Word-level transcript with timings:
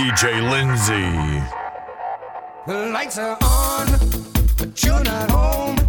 DJ 0.00 0.40
Lindsay. 0.50 1.44
The 2.66 2.90
lights 2.90 3.18
are 3.18 3.36
on, 3.42 3.86
but 4.56 4.82
you're 4.82 5.04
not 5.04 5.30
home. 5.30 5.79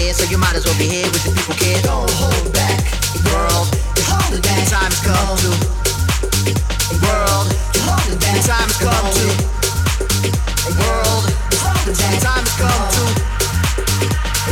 here, 0.00 0.14
so 0.14 0.24
you 0.30 0.38
might 0.38 0.56
as 0.56 0.64
well 0.64 0.76
be 0.78 0.88
here 0.88 1.06
with 1.12 1.24
the 1.24 1.32
people 1.36 1.54
kid. 1.54 1.84
Don't 1.84 2.08
hold 2.16 2.52
back, 2.52 2.80
world. 3.28 3.68
Hold 4.08 4.32
it 4.32 4.42
back. 4.42 4.56
The 4.64 4.70
time 4.72 4.88
has 4.88 5.02
come 5.04 5.36
to 5.44 5.52
world. 7.04 7.46
Hold 7.84 8.08
it 8.08 8.20
back. 8.20 8.34
The 8.40 8.44
time 8.48 8.68
has 8.70 8.80
come 8.80 9.08
to 9.12 9.26
world. 10.80 11.24
Hold 11.60 11.84
it 11.84 11.96
back. 12.00 12.16
The 12.16 12.24
time 12.24 12.44
has 12.48 12.56
come 12.56 12.88
to 12.96 13.04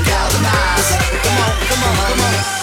galvanize. 0.04 0.88
Come 1.24 1.38
on, 1.40 1.52
come 1.68 1.82
on, 1.82 1.96
come 1.96 2.20
on. 2.20 2.57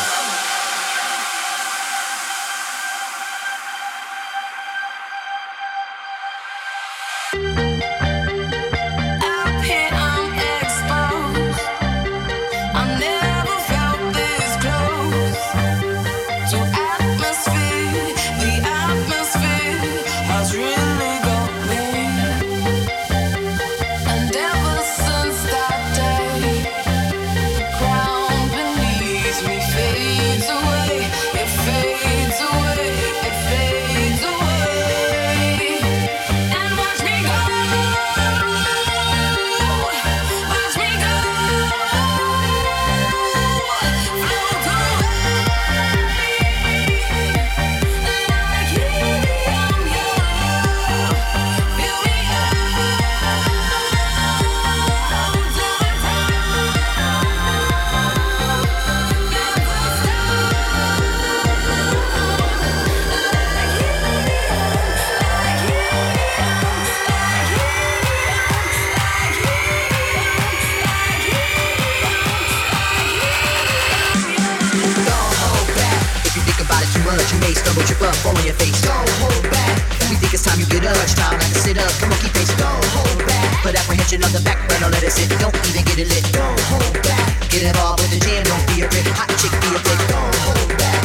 to 80.93 81.15
Time 81.15 81.33
like 81.33 81.49
a 81.49 81.59
sit 81.65 81.77
up. 81.77 81.89
Come 81.97 82.11
on, 82.11 82.19
keep 82.19 82.31
things 82.33 82.53
going. 82.61 82.89
Hold 82.93 83.17
back. 83.25 83.63
Put 83.63 83.73
apprehension 83.73 84.23
on 84.23 84.31
the 84.31 84.41
back 84.41 84.61
burner, 84.69 84.89
let 84.91 85.01
it 85.01 85.11
sit. 85.11 85.29
Don't 85.39 85.55
even 85.65 85.83
get 85.85 85.97
it 85.97 86.07
lit. 86.09 86.25
Don't 86.31 86.59
hold 86.69 86.93
back. 87.01 87.49
Get 87.49 87.63
involved 87.63 88.01
with 88.01 88.11
the 88.11 88.19
jam, 88.21 88.43
don't 88.43 88.65
be 88.69 88.83
a 88.83 88.87
prick. 88.87 89.07
Hot 89.17 89.29
chick, 89.41 89.51
be 89.65 89.73
a 89.73 89.79
prick. 89.81 90.01
Don't 90.05 90.35
hold 90.45 90.77
back. 90.77 91.01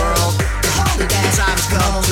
world. 0.00 0.34
the 0.64 0.70
whole 0.72 1.02
of 1.02 1.08
that 1.08 1.28
time's 1.36 1.66
gone. 1.68 2.07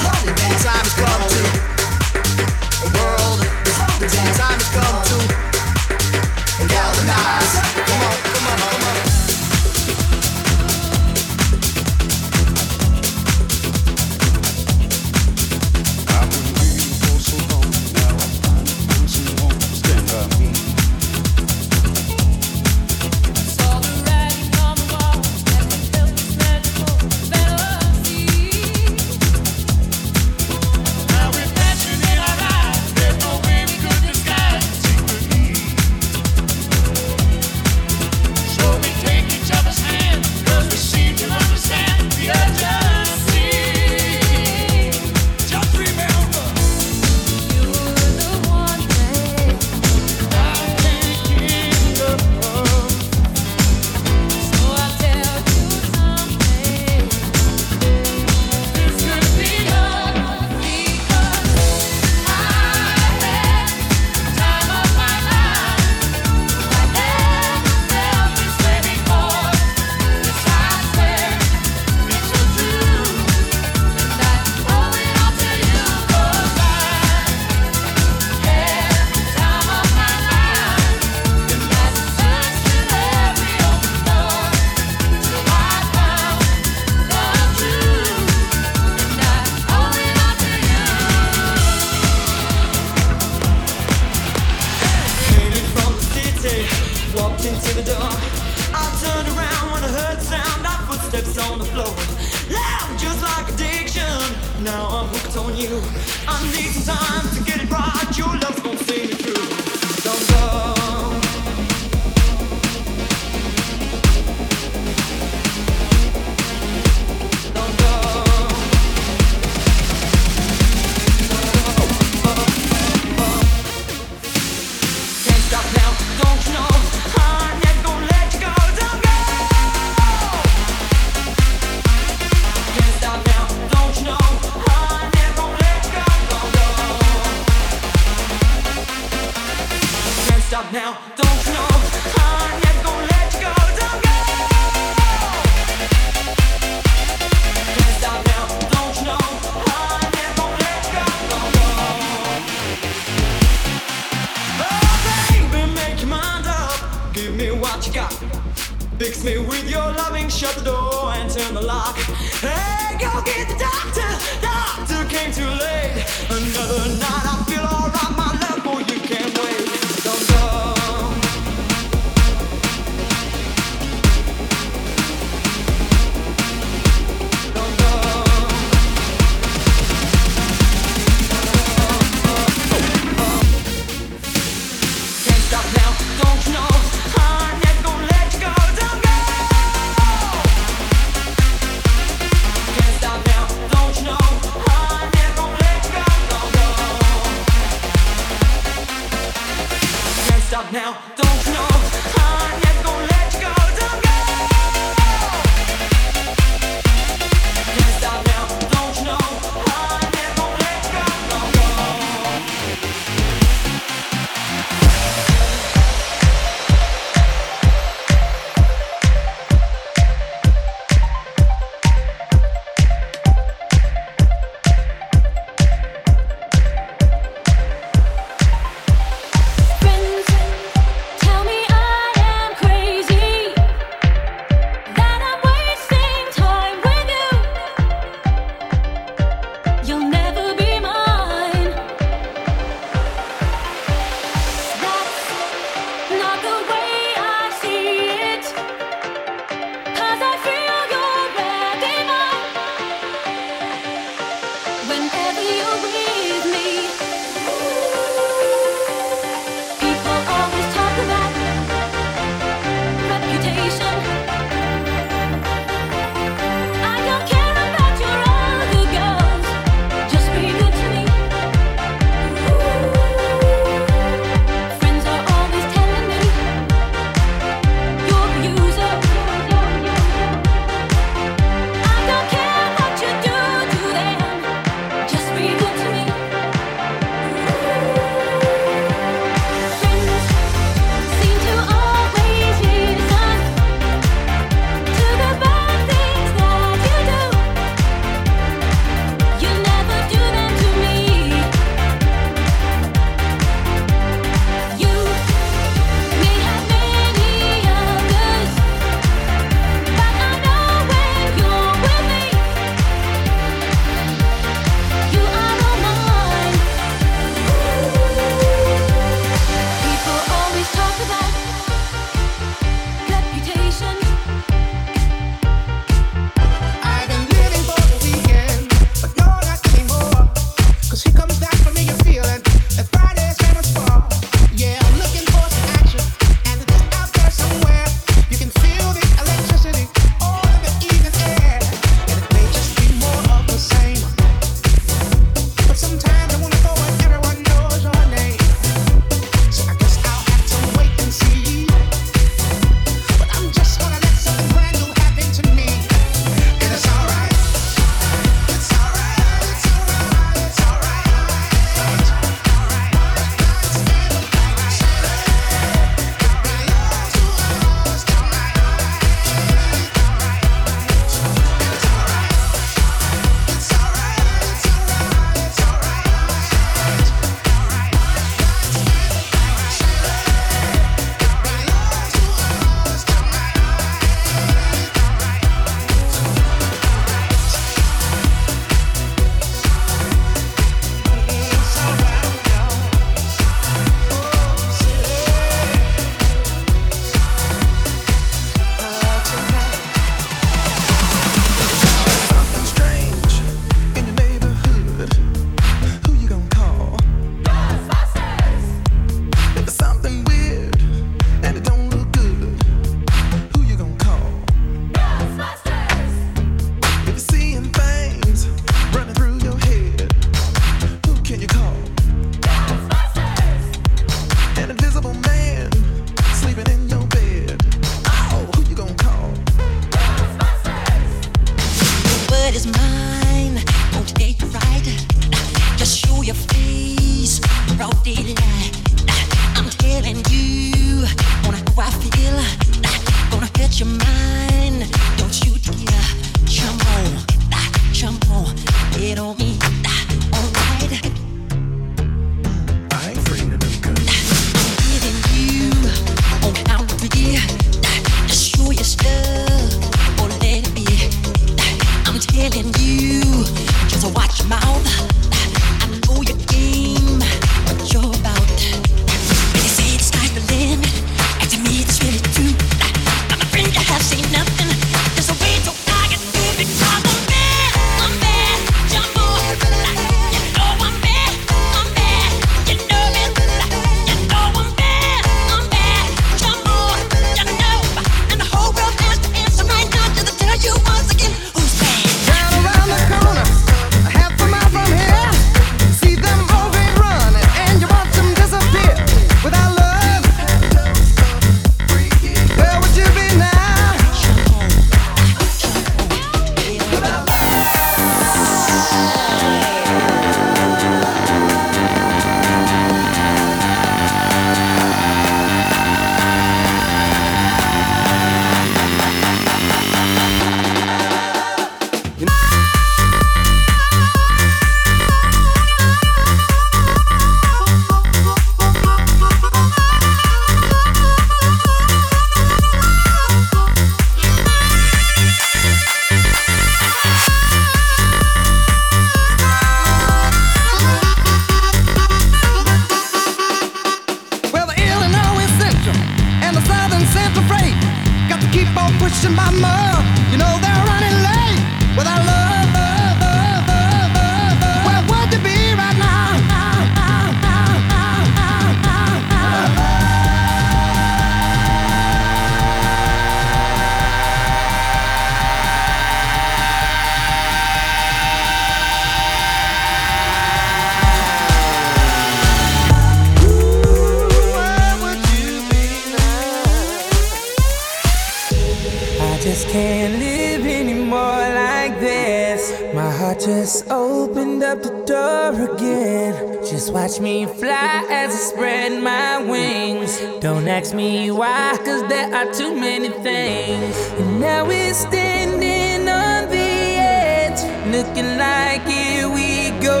Just 579.60 579.72
can't 579.72 580.18
live 580.18 580.64
anymore 580.64 581.44
like 581.64 582.00
this. 582.00 582.72
My 582.94 583.10
heart 583.10 583.40
just 583.40 583.90
opened 583.90 584.62
up 584.62 584.82
the 584.82 585.04
door 585.04 585.74
again. 585.74 586.64
Just 586.64 586.92
watch 586.94 587.20
me 587.20 587.44
fly 587.44 588.06
as 588.10 588.30
I 588.30 588.38
spread 588.52 589.02
my 589.02 589.42
wings. 589.42 590.18
Don't 590.40 590.66
ask 590.66 590.94
me 590.94 591.30
why, 591.30 591.76
cause 591.84 592.08
there 592.08 592.34
are 592.34 592.50
too 592.54 592.74
many 592.74 593.10
things. 593.10 593.96
And 594.18 594.40
now 594.40 594.66
we're 594.66 594.94
standing 594.94 596.08
on 596.08 596.48
the 596.48 596.70
edge, 596.96 597.60
looking 597.94 598.38
like 598.38 598.86
here 598.88 599.28
we 599.28 599.70
go 599.84 600.00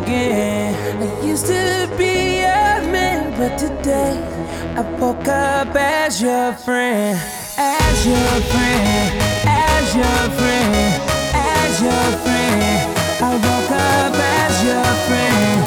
again. 0.00 0.74
I 1.00 1.24
used 1.24 1.46
to 1.46 1.88
be 1.96 2.40
a 2.40 2.82
man, 2.90 3.30
but 3.38 3.56
today 3.56 4.18
I 4.76 4.82
woke 4.98 5.28
up 5.28 5.76
as 5.76 6.20
your 6.20 6.54
friend, 6.54 7.20
as 7.60 8.06
your 8.06 8.34
friend, 8.52 9.20
as 9.44 9.94
your 9.94 10.22
friend, 10.38 10.74
as 11.34 11.82
your 11.82 12.06
friend. 12.24 12.60
I 13.20 13.30
woke 13.46 13.70
up 13.70 14.14
as 14.16 14.54
your 14.64 14.90
friend, 15.06 15.58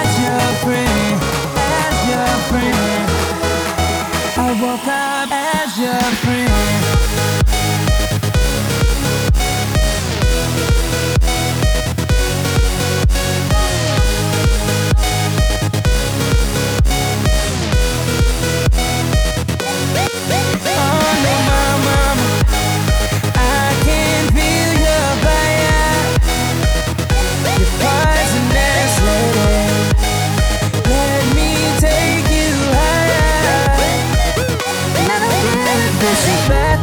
as 0.00 0.10
your 0.24 0.48
friend, 0.64 1.20
as 1.80 1.96
your 2.12 2.32
friend. 2.48 3.08
I 4.36 4.48
woke 4.62 4.88
up 4.88 5.30
as 5.30 5.78
your 5.78 6.02
friend. 6.22 6.27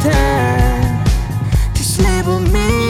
Time, 0.02 1.04
just 1.74 2.00
label 2.02 2.40
me 2.40 2.85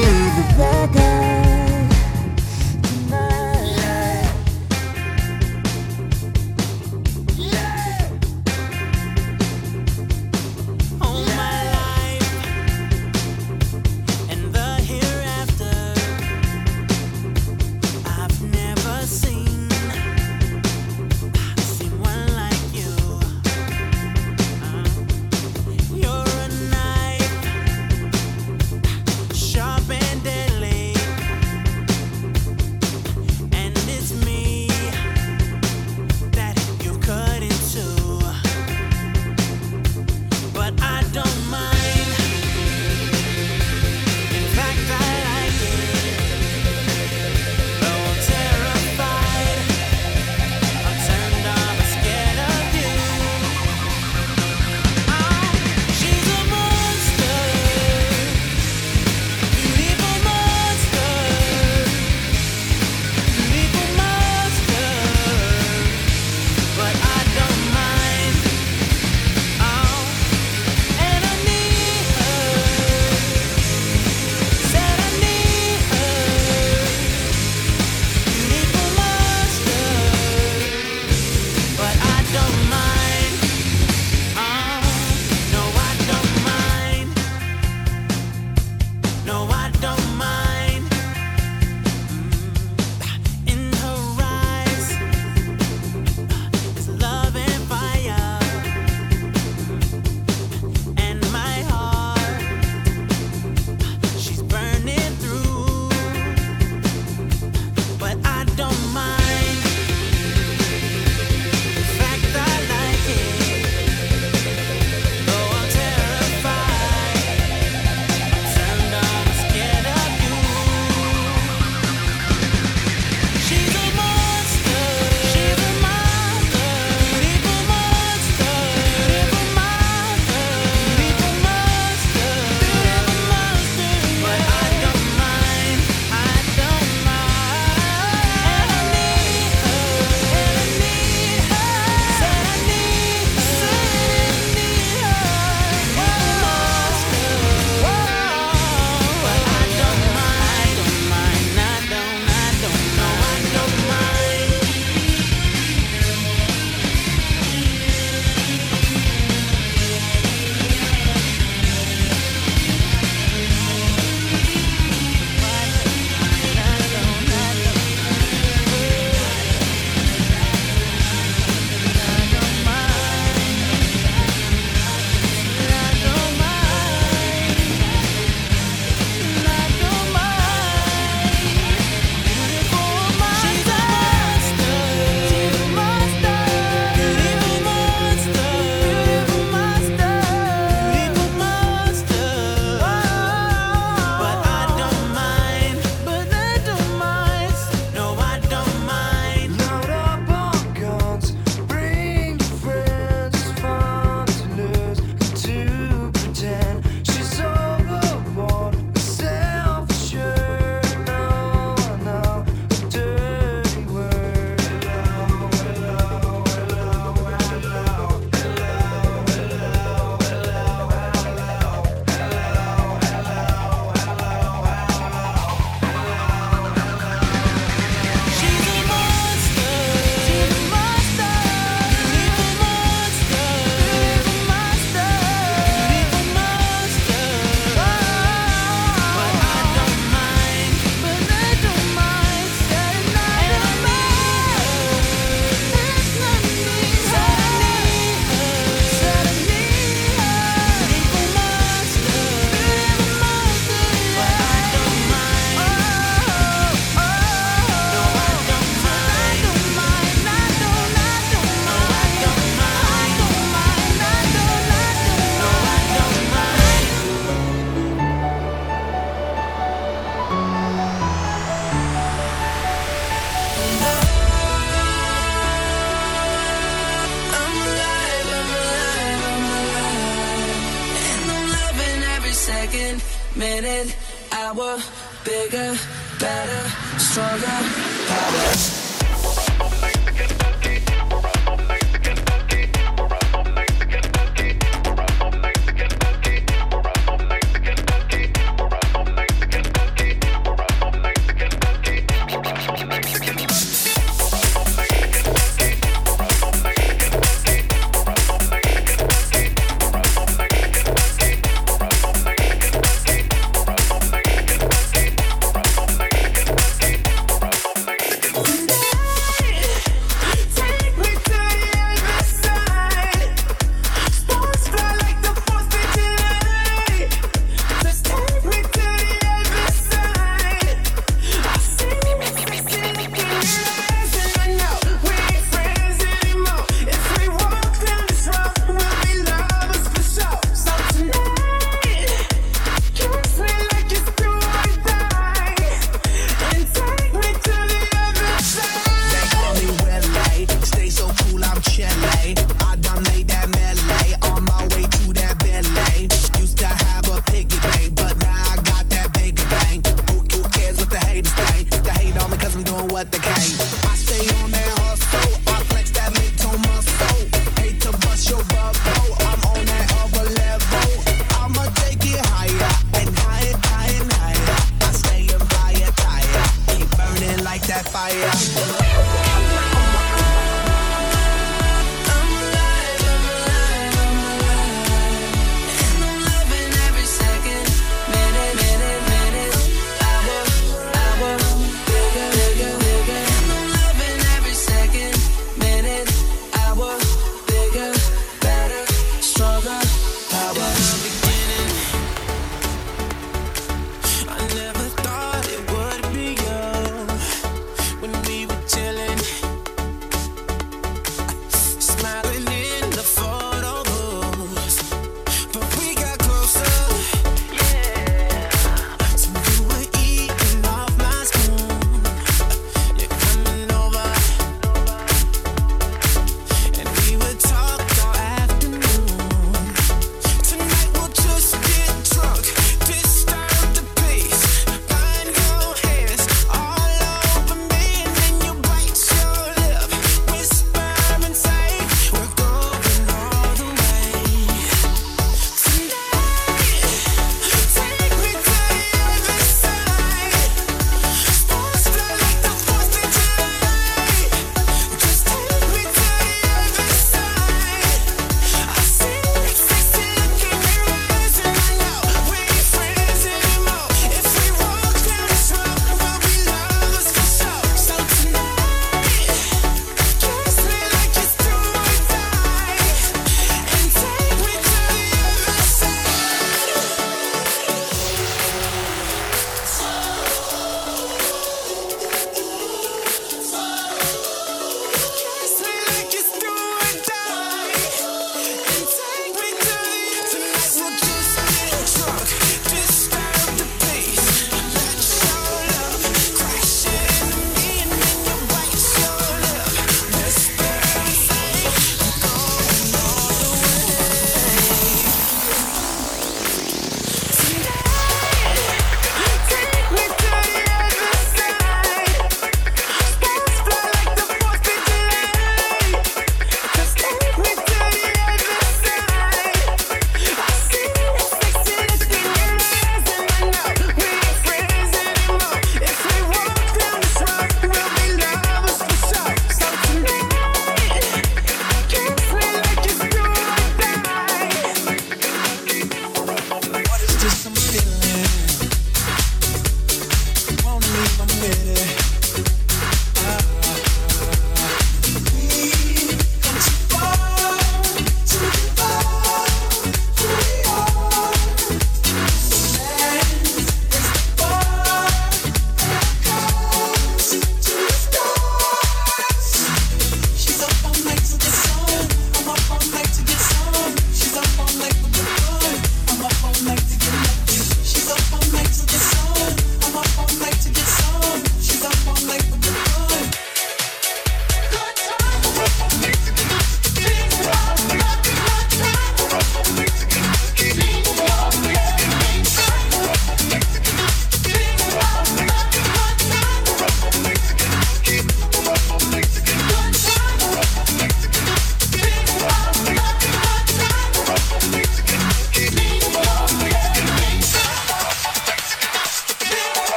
stronger, 287.17 287.56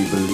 Oh, 0.00 0.27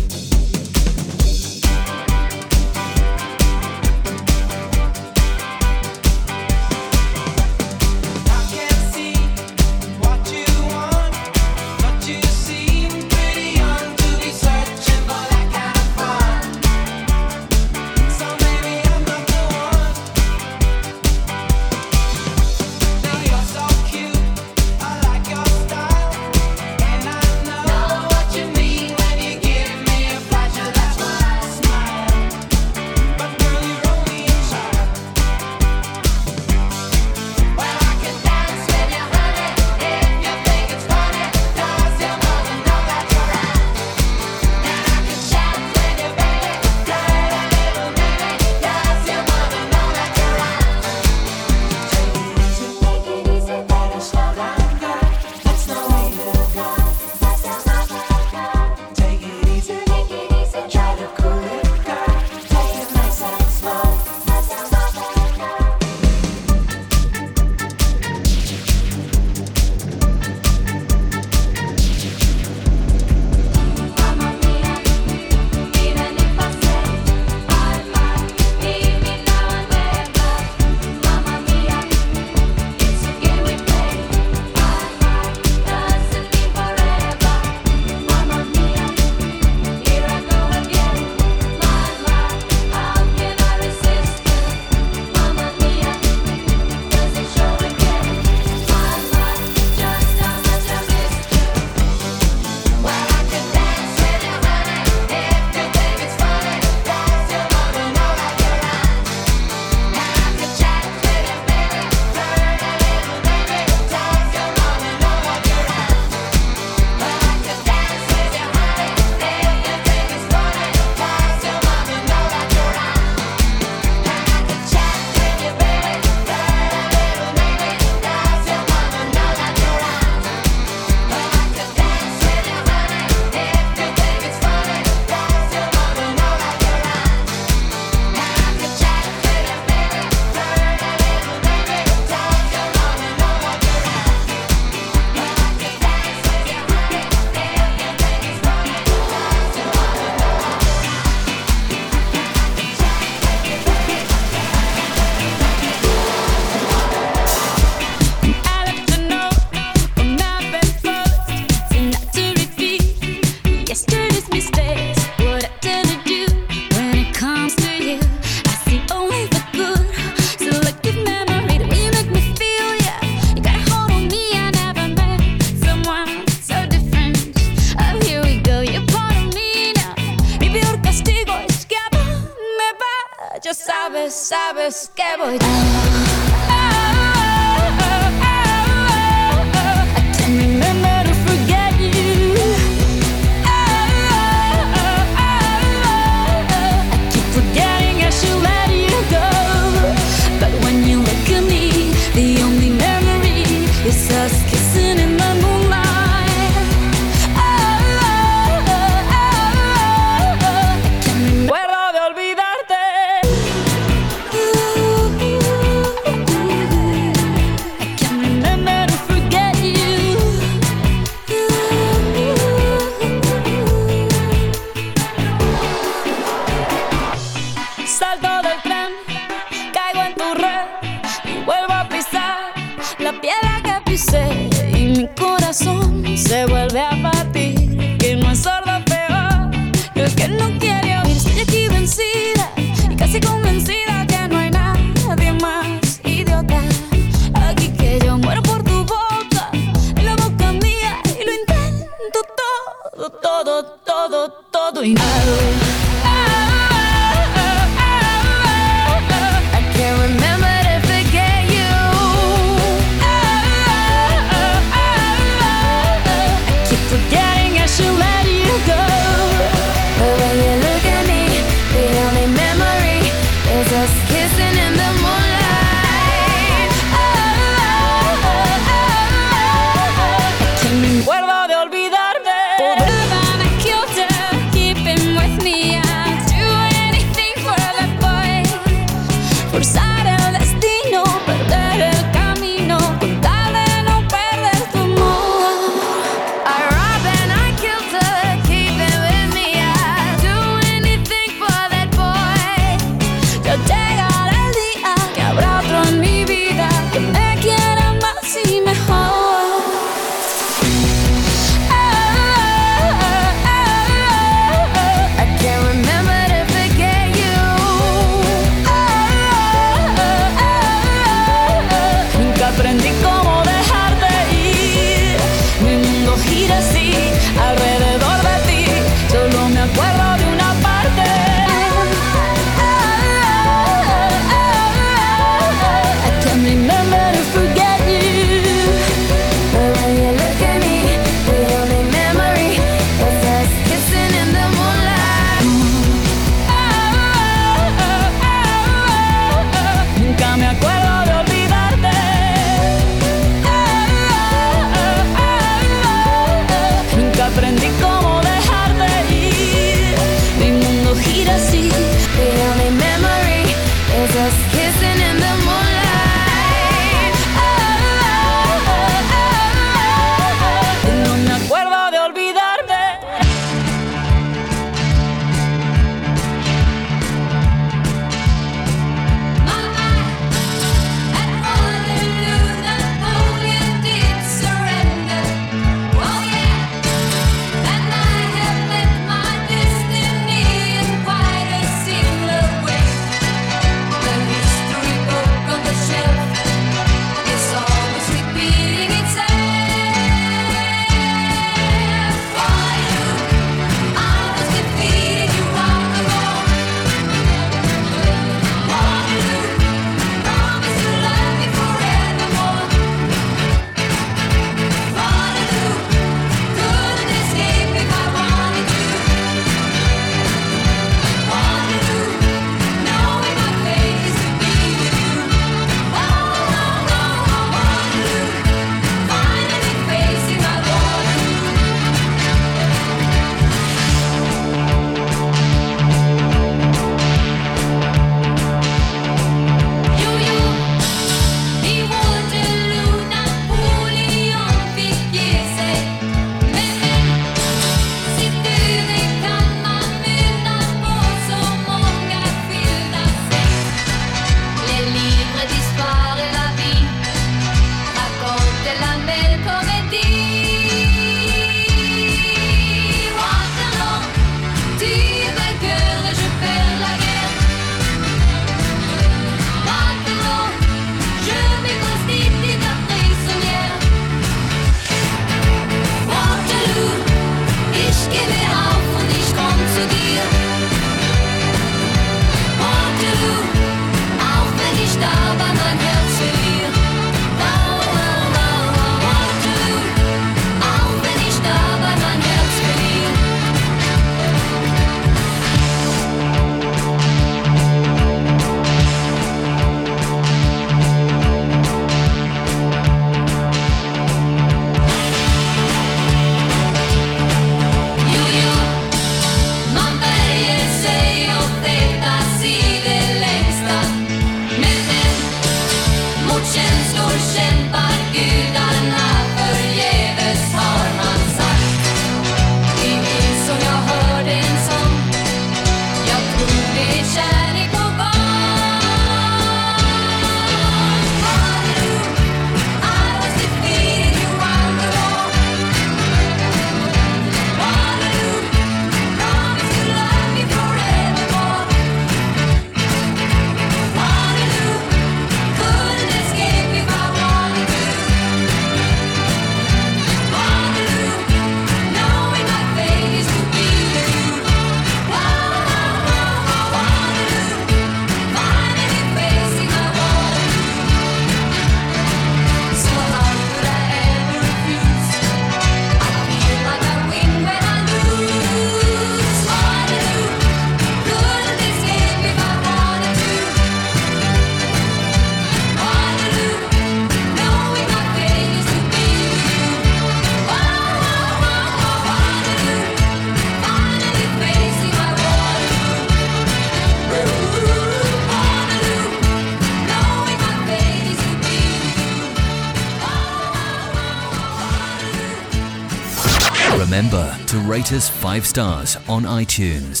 five 598.31 598.47
stars 598.47 598.95
on 599.09 599.23
iTunes. 599.23 600.00